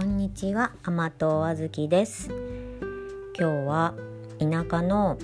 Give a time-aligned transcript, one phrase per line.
[0.00, 2.30] こんにちは甘党あずきです。
[3.38, 3.94] 今日は
[4.38, 5.18] 田舎の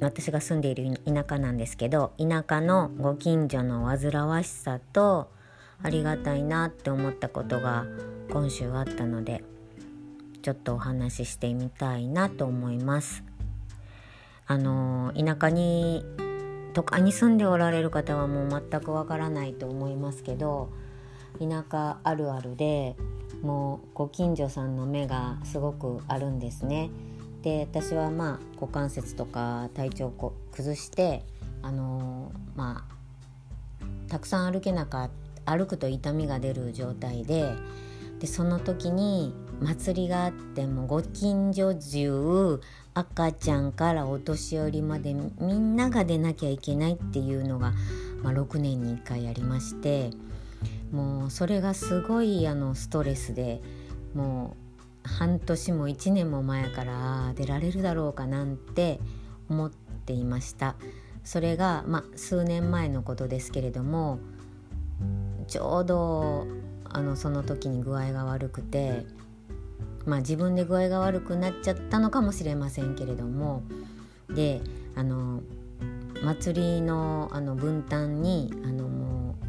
[0.00, 5.30] 私が住んでいる田舎なんですけど田舎のご近所の煩わしさと
[5.80, 7.86] ありがたいなって思ったことが
[8.32, 9.44] 今週あったので
[10.42, 13.22] ちょっとお話ししてみたいなと思います。
[14.48, 16.04] あの田舎に
[16.74, 20.68] 都会に住んでおられる方はもう全くわからないと思いますけど
[21.38, 22.96] 田舎あるあるで
[23.42, 26.90] もうご近所さんの目がすごくあるんですね。
[27.42, 31.24] で私はまあ股関節とか体調を崩して
[31.62, 35.08] あのー、まあたくさん歩けなか
[35.46, 37.54] 歩くと痛みが出る状態で
[38.18, 42.60] でその時に祭りがあってもご近所中
[42.92, 47.72] 赤ちゃんからお年寄りまでみんなが出なきゃいけないっていうのが、
[48.22, 50.10] まあ、6年に1回ありまして
[50.92, 53.62] もうそれがすごいあのストレスで
[54.14, 54.56] も
[55.04, 59.00] う半年も1年も前から出られるだろうかなんて
[59.48, 60.76] 思っていました。
[61.24, 64.18] それが、まあ、数年前のことですけれども
[65.46, 66.46] ちょうど
[66.84, 69.04] あのその時に具合が悪くて
[70.06, 73.62] まあ自分で具合が悪くなっちゃったのかもしれませんけれども
[74.28, 74.60] で
[74.96, 75.42] あの
[76.22, 78.88] 祭りのあの分担にあの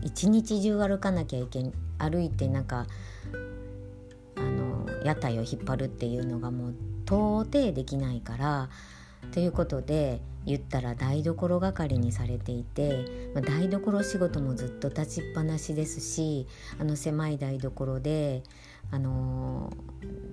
[0.03, 2.87] 一日中歩かなきゃいけん歩いてなんか
[4.35, 8.69] あの屋台を引っ張るっていうのがもう到底できないから
[9.31, 16.47] ということで言ったら台所係にされていて、まあ、台所仕事もずっと立ちっぱなしですし
[16.79, 18.41] あの狭い台所で
[18.89, 19.71] あの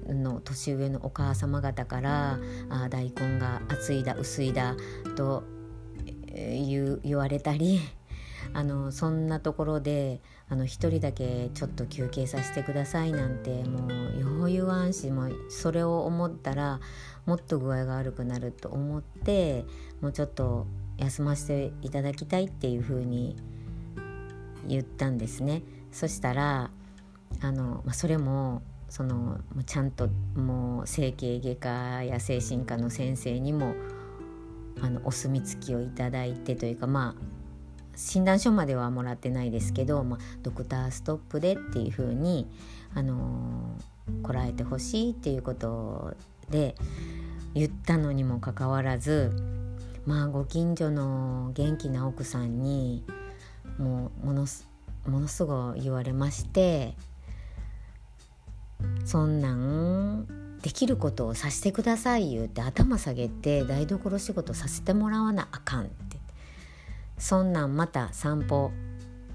[0.08, 2.38] の年上のお母様方から
[2.70, 4.76] 「あ大根が厚いだ薄いだ」
[5.16, 5.44] と
[6.34, 7.80] 言言われたり
[8.54, 16.80] あのそんなところであの1人だけちょっと休憩させてくださいなんてもう余裕安心もそれを思ったら
[17.26, 19.64] もっと具合が悪くなると思って
[20.00, 20.66] もうちょっと
[20.96, 23.36] 休ませていただきたいっていうふうに
[24.66, 25.62] 言ったんですね。
[25.92, 26.70] そしたら
[27.40, 31.68] あの、まあ、それもそのちゃんともう整形外科
[32.02, 33.74] や精神科の先生にも
[34.80, 37.37] あのお墨付きをいただいてというかまあ
[37.98, 42.46] 診断書まではもらってないですけど、まあ、ドクターストップでっていうふうに、
[42.94, 43.76] あの、
[44.22, 46.14] こらえてほしいっていうこと
[46.50, 46.74] で
[47.54, 49.32] 言ったのにもかかわらず
[50.06, 53.04] まあご近所の元気な奥さんに
[53.78, 54.68] もうものす
[55.06, 56.94] ものすごい言われまして
[59.04, 60.26] そんなん
[60.62, 65.90] できることをさせてください言うて頭下げて台所仕事させてもらわなあかん。
[67.18, 68.70] そんなんまた散歩。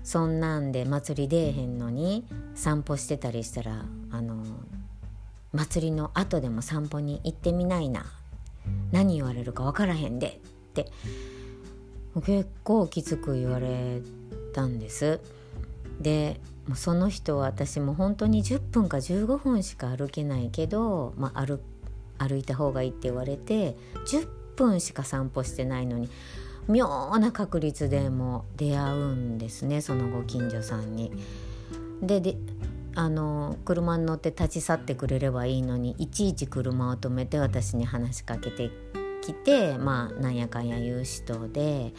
[0.04, 4.44] そんなんで祭り出えへんのに散歩してたりしたらあの
[5.54, 8.06] 祭りの後でも散歩に行ってみないな。
[8.92, 10.28] 何言われるか分からへんで。
[10.28, 10.92] って
[12.26, 14.02] 結構きつく言われ
[14.54, 15.20] たんです。
[16.02, 21.60] でもうその人は私も本当に10分か15分しか歩けないけど、まあ、歩
[22.18, 23.76] 歩いた方がいいって言われて
[24.08, 26.10] 10分しか散歩してないのに
[26.68, 31.12] 妙な確率でも出会うんですねそのご近所さんに。
[32.02, 32.38] でで
[32.96, 38.70] あの車に乗って立ち去ってくれればいいのにいちいち車を止めて私に話しかけて
[39.22, 41.94] きてまあなんやかんや言う人で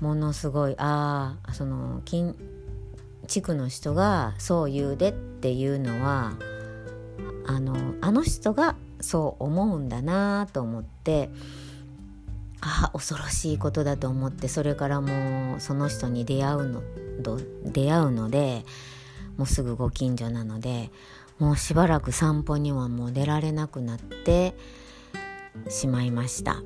[0.00, 2.34] ものすごいああその近
[3.26, 6.32] 地区の人がそう言うでっていうのは
[7.46, 11.30] あのあの人がそう思うんだなと思って。
[12.68, 16.82] あ恐ろしいことだと思ってそれからもうその人に出会うの
[17.64, 18.64] 出会うので
[19.36, 20.90] もうすぐご近所なので
[21.38, 24.54] もうしばらく散歩にはもう出られなくなって
[25.68, 26.62] しまいました。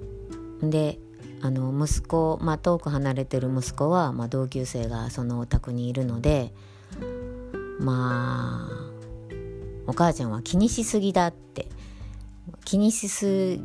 [0.62, 0.98] で
[1.42, 6.52] あの息子、まあ、遠く離れてる息子は、まあ、同級生がそのお宅にいるので
[7.80, 8.92] まあ
[9.88, 11.68] お母ちゃんは気にしすぎだって
[12.64, 13.58] 気にしす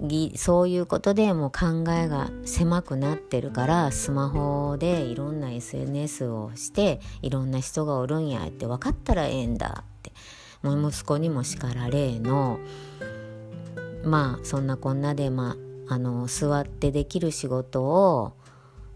[0.00, 10.12] ぎそういうことでもう考えが狭くなってるからスマホでいろんな SNS をしていろんな人がおるんやって分かったらええんだって。
[10.62, 12.58] もう息子にも叱られの。
[14.04, 15.56] まあそんなこんなでま
[15.88, 18.32] ああの座ってできる仕事を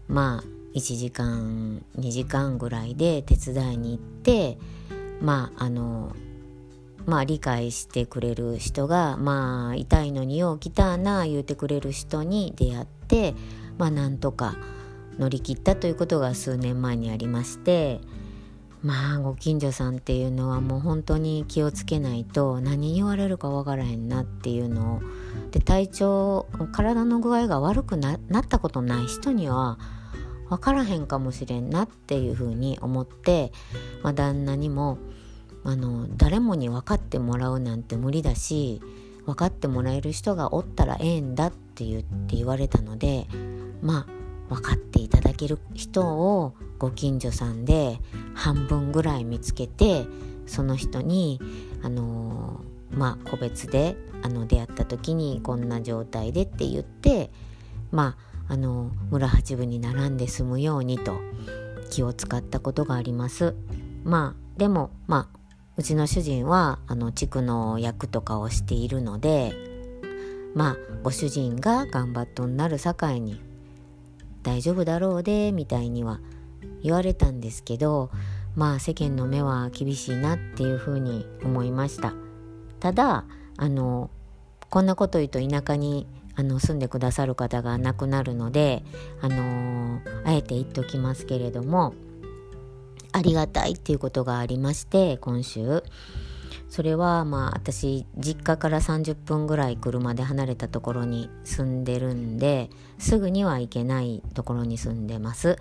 [0.07, 0.43] まあ
[0.73, 4.57] 1時間2時間ぐらいで手伝いに行って
[5.21, 6.15] まああの
[7.05, 13.33] まあ理解してくれる人がまあ痛いのによう来たな言うてくれる人に出会って
[13.77, 14.55] まあなんとか
[15.17, 17.99] 乗り切ったということが数年前にありまして
[18.83, 25.01] まあご近所さんっていうのはもう本当に気をつけないと何言われるかわからへんなっていうのを
[25.51, 29.77] で体調体の具合が悪くなったことない人には
[30.49, 33.51] 分からへんかもしれんなっていうふうに思って、
[34.03, 34.97] まあ、旦那にも
[35.63, 38.81] あの誰もに分かってもらうなんて無理だし
[39.25, 43.27] 分かってもらえる人がおったらええんだって言って言われたので
[43.81, 44.07] ま
[44.49, 47.99] あ分かっていただける人をご近所さんで
[48.33, 50.05] 半分ぐらい見つけて
[50.47, 51.39] その人に
[51.83, 52.61] あの
[52.91, 57.31] まあ個別であの出会った時にこんな状態でって言って
[57.91, 58.17] ま
[58.47, 61.21] ああの村八分に並んで済むようにと
[61.89, 63.55] 気を使ったことがあります。
[64.03, 65.40] まあでもまあ
[65.77, 69.53] うちの主人はあの地区の役とかをしているので
[70.53, 73.39] まあご主人が頑張っとんなるさかいに
[74.43, 76.19] 大丈夫だろうでみたいには
[76.83, 78.09] 言われたんですけど
[78.55, 82.13] まあ世間の目は厳しいなっていうふうに思いました。
[82.79, 83.25] ただ
[83.57, 84.09] あの
[84.69, 88.83] こんなこと言うと田舎にあの住んでくださる方が亡くなるので
[89.21, 91.93] あのあえて言っておきますけれども
[93.11, 95.83] ありがたいっていうことがありまして今週。
[96.71, 105.57] それはまあ私実家から30分ぐらい車で離れたところに住んでるんですぐには行けないところに住んでます。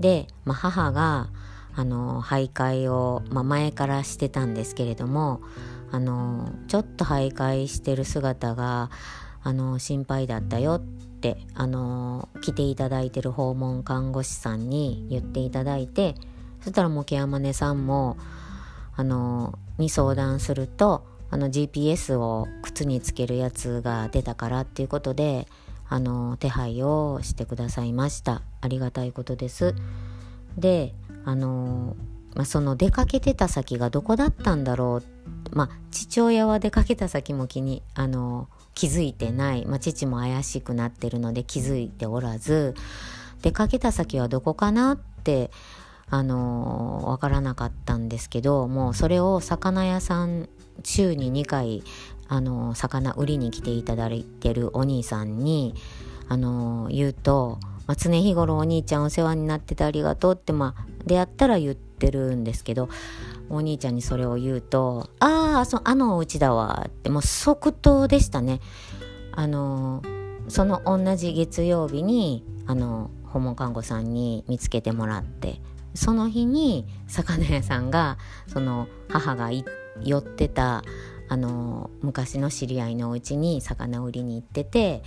[0.00, 1.28] で、まあ、母が
[1.76, 5.42] あの徘徊を、まあ、前からしてたんですけれども
[5.92, 8.90] あのちょっと徘徊してる姿が
[9.44, 16.16] あの心配だったよってあの来ていただいてる訪問看護師さんに言っていただいて
[16.60, 18.16] そしたらもうケアマネさんも
[18.96, 25.46] あのに相談するとあの GPS を靴につけるやつが出たからっていうことで
[25.88, 28.42] あの手配をしてくださいました。
[28.60, 29.74] ありがたいことです。
[30.56, 30.94] で
[31.24, 31.96] あの、
[32.34, 35.02] まあ、その出かけてた先がどこだったんだろ
[35.52, 35.56] う。
[35.56, 42.74] まあ父親は出かけた先も気にあの気づいてない、まあ、父も怪しくなってるので気づいておらず
[43.42, 45.50] 出かけた先はどこかなって
[46.10, 50.48] あのわからなかったんですけどもうそれを魚屋さん
[50.84, 51.82] 週に2回
[52.28, 55.74] あの魚売りに来ていただいてるお兄さんに
[56.28, 62.88] あの言うと、まあ、常日頃お兄ちゃんお世話になっててありがとうって、まあ、出会ったら言ってるんですけど
[63.50, 68.60] お兄ちゃんにそれを言うと「あああのお家だわ」ってもう即答でしたね。
[69.32, 70.02] あの
[70.48, 75.60] その同じ月曜日にあの訪問看護さんに見つけてもらって
[75.94, 79.50] その日に魚屋さんがその母が
[80.02, 80.82] 寄ってた
[81.28, 85.02] あの昔の知り合いのお家に魚売りに行ってて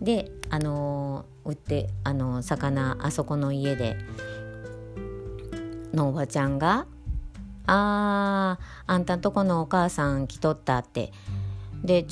[0.00, 3.96] であの売ってあの魚あそこの家で
[5.92, 6.86] のおばちゃんが
[7.66, 11.12] 「あーあんたんとこのお母さん来とった」って
[11.82, 12.06] で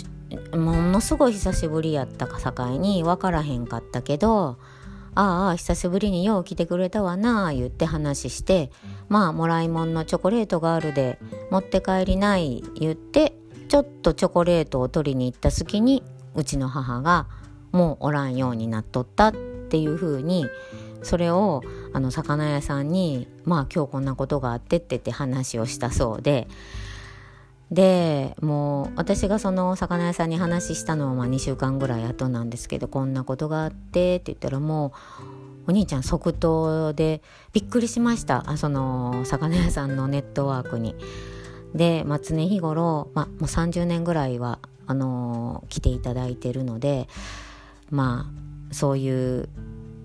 [0.54, 4.58] ものすごい久しぶりやったか境に分からへんかったけど
[5.14, 8.70] ああ久しぶりによう来てくれたわなあ言って話して
[9.08, 11.18] まあもらいもんのチョコレートがあるで
[11.50, 13.36] 持って帰りない言って
[13.68, 16.02] ちょっとチョコレートを取りに行った隙に
[16.34, 17.26] うちの母が
[17.72, 20.46] もうおらんようになっとったっていう風に
[21.02, 26.48] それをあの魚屋さんにまあ今日こんなことがあってってって話をしたそうで
[27.70, 34.92] でもう私がその魚屋さんに話したのはまあ2週間ぐらい後なんですけどこんなことがあってって言ったらも
[35.66, 40.94] うお兄ちゃん即答でびっくりしましたあその魚屋さんのネットワークに。
[41.74, 47.08] で、まあ、常日頃、まあ、もう30年ぐらいはあのー、来ていただいてるので
[47.90, 48.30] ま
[48.70, 49.48] あそういう、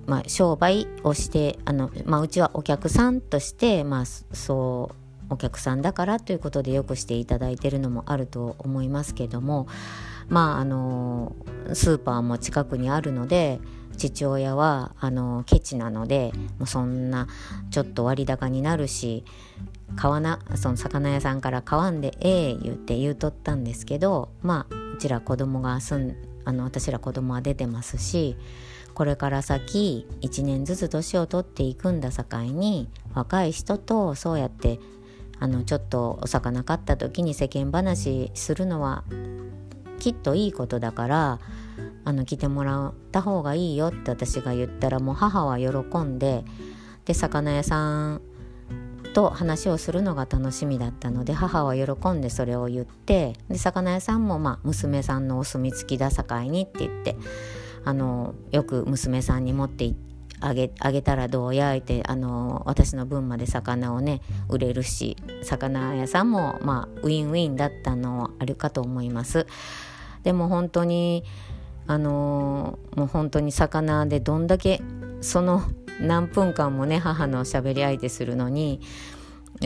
[0.08, 4.99] まあ、商売をしてあの、まあ、うちはお客さんとして、まあ、そう
[5.30, 9.68] お客さんだからということでよくしていただいてるのもあると思いますけども
[10.28, 11.36] まああの
[11.74, 13.60] スーパーも近くにあるので
[13.98, 16.32] 父親はあのケチなので
[16.66, 17.28] そんな
[17.70, 19.26] ちょっと割高になるし
[19.96, 28.38] 買わなその魚屋さんから買わんでええ言って言うとったんですけどまあうちら子供が住んあの私ら子供は出てますし
[28.94, 34.80] これから先1年ずつ年を取っていくんださかいに若い人とそうやって
[35.40, 39.04] あのちょっとお魚買った時に世間話するのは
[40.00, 41.40] きっといいことだから
[42.06, 46.44] あの来てもらった方がいいよって私が言ったらもう母は喜んで
[47.06, 48.22] で魚屋さん
[49.14, 57.16] と話をするのが楽しみだったので母は喜んでそれを言ってで魚屋さんもまあ娘さんのお墨付きださかいにって言って
[57.86, 59.94] あのよく娘さんに持って
[60.42, 69.48] あげあげたらどうやいてあの私の分まで魚をね売れるし魚屋さんもまあウィンウィンだったのはあるかと思います。
[70.24, 71.24] でも本当に
[71.88, 74.82] あのもう本当に魚でどんだけ
[75.22, 75.64] その
[76.00, 78.80] 何分間もね母のしゃべり相手するのに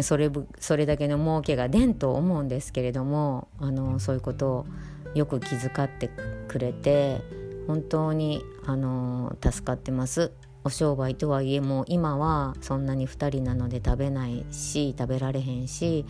[0.01, 4.65] それそれだけの儲けが出んと思うんですけれどもあのそういうことを
[5.13, 6.09] よく気遣って
[6.47, 7.21] くれて
[7.67, 10.31] 本当にあの助かってます
[10.63, 16.05] お商売とはいえもう今はそんなに2人なので食べないし食べられへんし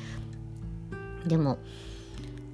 [1.26, 1.58] でも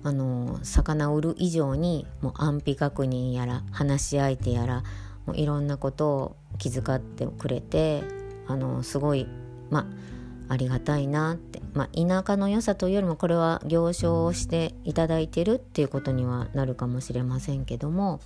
[0.03, 4.83] あの魚売る以上にもう安否確認やら話し相手やら
[5.25, 8.03] もういろんなことを気遣ってくれて
[8.47, 9.27] あのすごい
[9.69, 18.19] まあありがたいなって、まあ、田舎の良さというよりもこれは行商をしていただいてるっていうことにはなるかもしれませんけども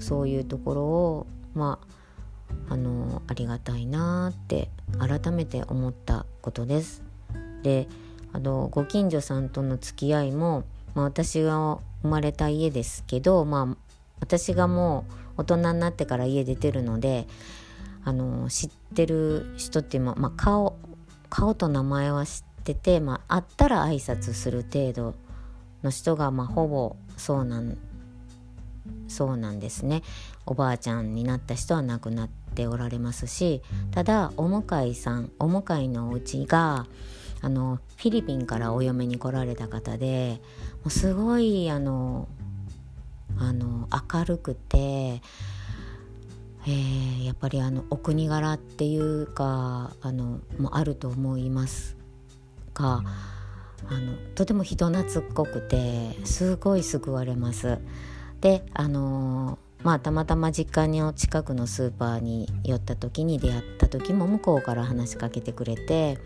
[0.00, 1.97] そういうところをまあ
[2.68, 7.02] あのありがたいなって改めて思ったことです。
[7.62, 7.88] で
[8.32, 10.64] あのご近所さんとの付き合いも、
[10.94, 13.76] まあ、私が生まれた家ですけど、まあ、
[14.20, 15.04] 私がも
[15.36, 17.26] う大人になってから家出てるので
[18.04, 20.76] あの知ってる人っていうのは、まあ、顔
[21.30, 25.14] 顔と名前は知ってて、まあ、会ったら挨拶する程度
[25.82, 27.78] の人が、まあ、ほぼそうなん
[29.08, 30.02] そうなんですね
[30.50, 36.86] おばあちゃんになった人は亡くなっておられますしただお向かいさんお向かいのお家が
[37.42, 40.40] あのフィリピンからお嫁に来られた方で
[40.76, 42.28] もうすごいあの
[43.36, 51.94] あの明るくて、えー、やっぱりあのお国柄っていうかあのもあると思います
[52.72, 53.02] が
[53.86, 57.78] あのとても人懐っこくてすごい救われます。
[58.40, 66.18] であのまあたまたま実家の近くのスーパーに寄った時に出会った時も向こうから話しかけてくれて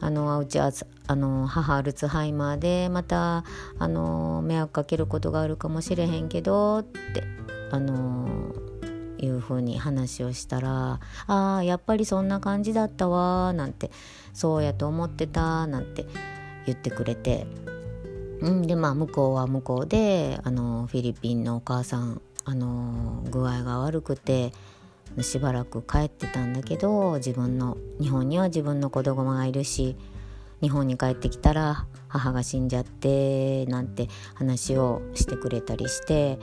[0.00, 0.72] あのうちは
[1.06, 3.44] あの母アルツハイマーでまた
[3.78, 7.24] あの迷惑かけることがあるかもしれへんけどって
[7.70, 8.54] あの
[9.18, 13.90] いうふうに話をしたら「ああやっぱりそんな感じだったわ」なんて
[14.34, 16.06] 「そうやと思ってた」なんて
[16.66, 17.46] 言ってくれて。
[18.50, 24.52] ん、でまあ向こうは向こうであのフィリピンのお母さんあの具合が悪くて
[25.20, 29.96] しばらく帰ってたんだけど自分の日本には自分の子供がいるし
[30.62, 36.38] 日本に帰ってきたら母が死んじゃってなんて話をしてくれたりして、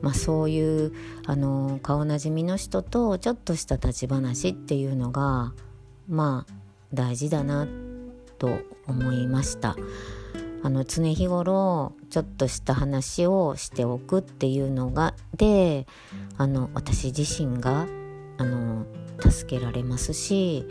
[0.00, 0.92] まあ、そういう
[1.26, 5.52] あの顔なじみの人とちょっとした立ち話っていうのが
[6.08, 6.52] まあ
[6.94, 7.66] 大事だな
[8.38, 9.76] と思いました。
[10.62, 15.86] あの常日頃ちょっとした話をしておくっていうのがで
[16.36, 17.86] あの私自身が
[18.38, 18.86] あの
[19.20, 20.64] 助けられますし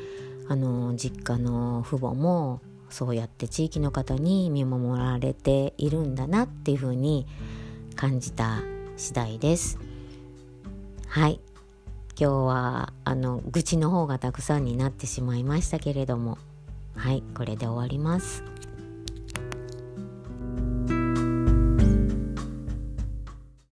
[0.50, 7.27] あの実家の父母もそうやって地域の方に見守られているんだなっていうふうに
[7.96, 8.62] 感じた
[8.96, 9.77] 次第です。
[11.08, 11.39] はい
[12.20, 16.38] 今日はあの愚痴の方がたくさんになってしまいましたけれども
[16.96, 18.44] はいこれで終わります。